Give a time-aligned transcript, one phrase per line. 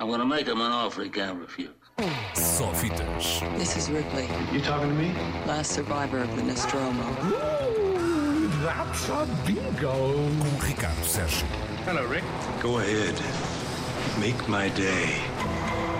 [0.00, 1.68] I'm gonna make him an offer he can't refuse.
[2.34, 3.40] Só fitas.
[3.58, 5.12] This is Ripley, You talking to me?
[5.46, 7.04] last survivor of the Nostromo.
[8.64, 9.92] That's a bingo.
[9.92, 11.44] Com Ricardo Sérgio.
[11.84, 12.24] Hello, Rick.
[12.62, 13.14] Go ahead.
[14.18, 15.20] Make my day.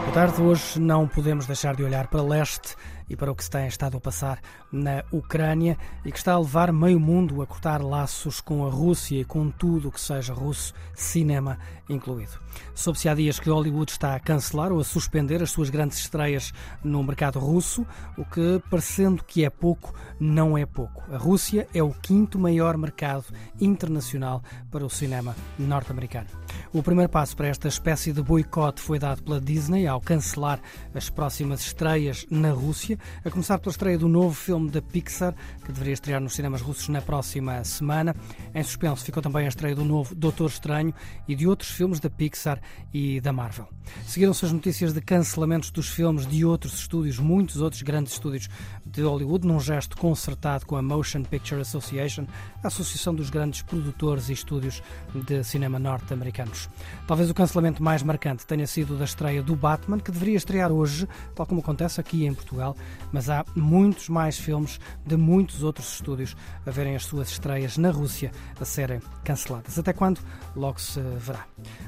[0.05, 0.41] Boa tarde.
[0.41, 2.75] Hoje não podemos deixar de olhar para leste
[3.11, 4.41] e para o que se tem estado a passar
[4.73, 9.21] na Ucrânia e que está a levar meio mundo a cortar laços com a Rússia
[9.21, 11.59] e com tudo o que seja russo, cinema
[11.89, 12.39] incluído.
[12.75, 16.53] Soube-se há dias que Hollywood está a cancelar ou a suspender as suas grandes estreias
[16.85, 17.85] no mercado russo,
[18.17, 21.03] o que, parecendo que é pouco, não é pouco.
[21.13, 23.25] A Rússia é o quinto maior mercado
[23.61, 26.29] internacional para o cinema norte-americano.
[26.73, 30.61] O primeiro passo para esta espécie de boicote foi dado pela Disney ao cancelar
[30.95, 35.73] as próximas estreias na Rússia, a começar pela estreia do novo filme da Pixar, que
[35.73, 38.15] deveria estrear nos cinemas russos na próxima semana.
[38.55, 40.95] Em suspenso ficou também a estreia do novo Doutor Estranho
[41.27, 42.61] e de outros filmes da Pixar
[42.93, 43.69] e da Marvel.
[44.07, 48.49] Seguiram-se as notícias de cancelamentos dos filmes de outros estúdios, muitos outros grandes estúdios
[48.85, 52.27] de Hollywood, num gesto concertado com a Motion Picture Association,
[52.63, 54.83] a Associação dos Grandes Produtores e Estúdios
[55.15, 56.69] de Cinema Norte-Americanos.
[57.07, 61.09] Talvez o cancelamento mais marcante tenha sido da estreia do Batman, que deveria estrear hoje,
[61.35, 62.77] tal como acontece aqui em Portugal,
[63.13, 67.91] mas há muitos mais filmes de muitos outros estúdios a verem as suas estreias na
[67.91, 69.79] Rússia a serem canceladas.
[69.79, 70.21] Até quando?
[70.55, 71.45] Logo se verá.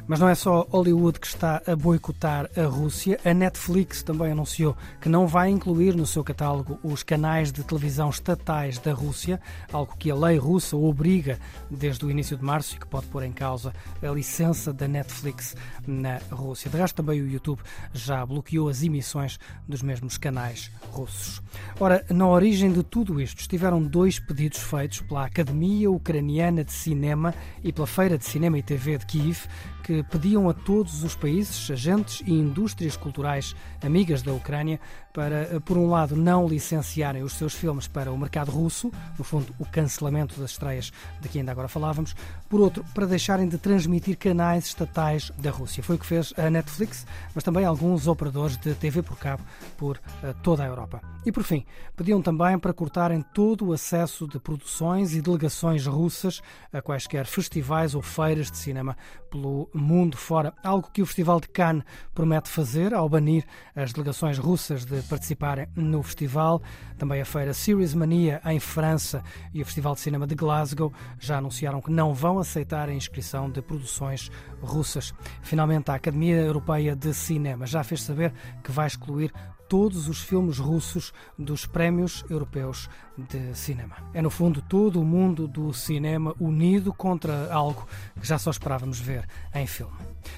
[0.06, 4.76] Mas não é só Hollywood que está a boicotar a Rússia, a Netflix também anunciou
[5.00, 9.40] que não vai incluir no seu catálogo os canais de televisão estatais da Rússia,
[9.72, 11.38] algo que a lei russa obriga
[11.70, 15.54] desde o início de março e que pode pôr em causa a licença da Netflix
[15.86, 16.70] na Rússia.
[16.70, 17.60] De resto, também o YouTube
[17.92, 21.42] já bloqueou as emissões dos mesmos canais russos.
[21.80, 27.34] Ora, na origem de tudo isto estiveram dois pedidos feitos pela Academia Ucraniana de Cinema
[27.62, 29.46] e pela Feira de Cinema e TV de Kiev,
[29.82, 34.80] que pediam a todos os países, agentes e indústrias culturais amigas da Ucrânia
[35.12, 39.54] para, por um lado, não licenciarem os seus filmes para o mercado russo, no fundo,
[39.58, 42.14] o cancelamento das estreias de que ainda agora falávamos,
[42.48, 45.82] por outro, para deixarem de transmitir canais estatais da Rússia.
[45.82, 49.42] Foi o que fez a Netflix, mas também alguns operadores de TV por cabo
[49.76, 51.00] por uh, toda a Europa.
[51.26, 51.64] E por fim,
[51.94, 56.40] pediam também para cortarem todo o acesso de produções e delegações russas
[56.72, 58.96] a quaisquer festivais ou feiras de cinema
[59.30, 61.84] pelo mundo fora, algo que o Festival de Cannes
[62.14, 63.44] promete fazer ao banir
[63.74, 66.62] as delegações russas de participarem no festival.
[66.98, 69.22] Também a feira Series Mania em França
[69.52, 73.50] e o Festival de Cinema de Glasgow já anunciaram que não vão aceitar a inscrição
[73.50, 75.14] de produções russas.
[75.42, 79.32] Finalmente, a Academia Europeia de Cinema já fez saber que vai excluir
[79.72, 83.96] todos os filmes russos dos prémios europeus de cinema.
[84.14, 87.86] É, no fundo, todo o mundo do cinema unido contra algo
[88.20, 89.92] que já só esperávamos ver em filme.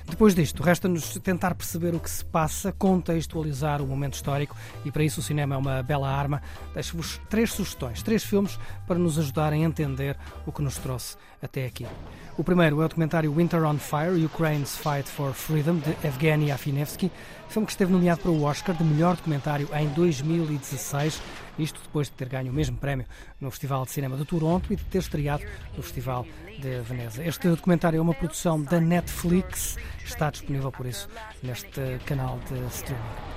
[0.06, 5.04] Depois disto, resta-nos tentar perceber o que se passa, contextualizar o momento histórico e, para
[5.04, 6.42] isso, o cinema é uma bela arma.
[6.72, 11.66] Deixo-vos três sugestões, três filmes para nos ajudarem a entender o que nos trouxe até
[11.66, 11.86] aqui.
[12.36, 17.10] O primeiro é o documentário Winter on Fire Ukraine's Fight for Freedom, de Evgeny Afinevsky,
[17.48, 21.22] filme que esteve nomeado para o Oscar de melhor documentário em 2016,
[21.58, 23.06] isto depois de ter ganho o mesmo prémio
[23.40, 25.44] no Festival de Cinema de Toronto e de ter estreado
[25.76, 26.26] no Festival
[26.58, 27.24] de Veneza.
[27.24, 31.08] Este documentário é uma produção da Netflix, está disponível por isso
[31.42, 33.33] neste canal de streaming.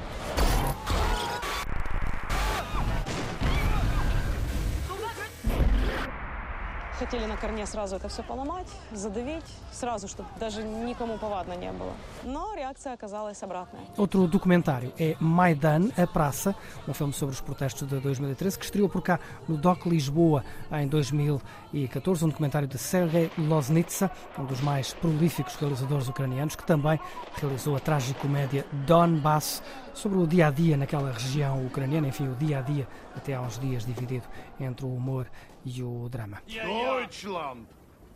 [6.99, 11.93] Хотели на корне сразу это все поломать, задавить, сразу, чтобы даже никому повадно не было.
[12.23, 13.83] Но реакция оказалась обратная.
[13.97, 16.55] Outro documentário é Maidan, a Praça,
[16.87, 19.19] um filme sobre os protestos de 2013, que estreou por cá
[19.49, 26.09] no DOC Lisboa em 2014, um documentário de Sergei Loznitsa, um dos mais prolíficos realizadores
[26.09, 27.01] ucranianos, que também
[27.41, 29.63] realizou a tragicomédia Donbass,
[29.98, 33.42] sobre o dia a dia naquela região ucraniana, enfim, o dia a dia até há
[33.42, 34.26] uns dias dividido
[34.60, 35.28] entre o humor
[35.66, 36.42] e o drama.
[36.46, 37.66] Deutschland!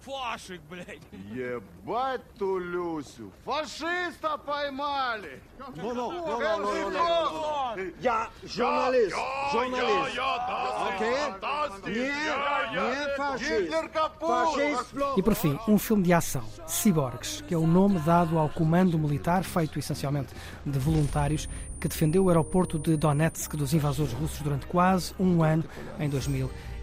[0.07, 1.01] Фашик, блядь!
[1.35, 3.33] Ебать ту Люсю!
[3.45, 5.43] Фашиста поймали!
[5.59, 7.93] Ну, ну, ну, ну, ну, ну, ну.
[8.01, 9.17] Я журналист,
[9.53, 10.19] журналист.
[10.89, 11.93] Окей?
[11.93, 12.09] Не,
[12.79, 13.73] не фашист.
[14.21, 14.95] Фашист.
[15.17, 18.97] E por fim, um filme de ação, Cyborgs, que é o nome dado ao comando
[18.97, 20.33] militar feito essencialmente
[20.65, 21.49] de voluntários
[21.81, 25.65] que defendeu o aeroporto de Donetsk dos invasores russos durante quase um ano
[25.99, 26.09] em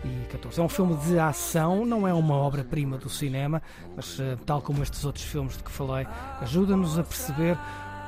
[0.04, 0.60] 2014.
[0.60, 3.62] É um filme de ação, não é uma obra-prima do cinema,
[3.96, 6.08] mas, eh, tal como estes outros filmes de que falei,
[6.42, 7.58] ajuda-nos a perceber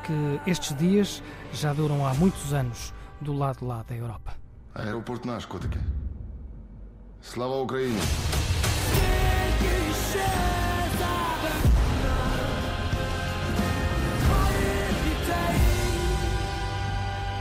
[0.03, 4.35] que estes dias já duram há muitos anos do lado lá da Europa.
[4.73, 5.79] Аеропорт наш, котики.
[7.21, 7.99] Слава Україні!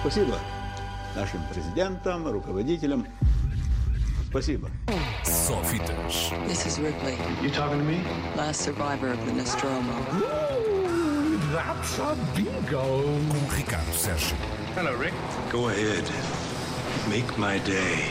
[0.01, 0.39] Спасибо
[1.17, 3.07] нашим президентам, руководителям.
[4.31, 4.71] Спасибо.
[5.23, 6.31] Sofitas.
[6.49, 8.01] This is Ripley, You talking to me?
[8.37, 9.93] last survivor of the Nostromo.
[10.15, 13.03] Ooh, that's a bingo.
[13.31, 14.35] Com Ricardo Sérgio.
[14.75, 15.15] Hello, Rick.
[15.51, 16.05] Go ahead.
[17.09, 18.11] Make my day.